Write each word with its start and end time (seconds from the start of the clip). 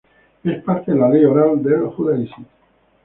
Es 0.43 0.63
parte 0.63 0.93
de 0.93 0.97
la 0.97 1.09
ley 1.09 1.23
oral 1.25 1.61
del 1.61 1.85
judaísmo. 1.89 2.47